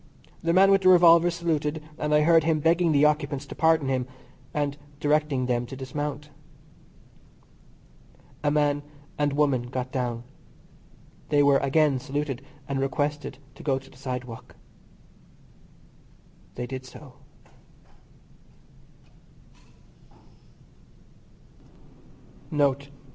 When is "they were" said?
11.29-11.59